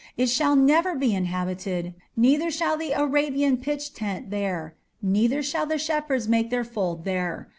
[0.17, 5.77] It shall never be inhabited; neither shall the Arabian pitch tent there; neither shall the
[5.77, 7.49] shepherds make their fold there.